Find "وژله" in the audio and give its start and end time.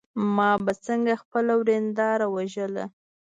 2.35-2.85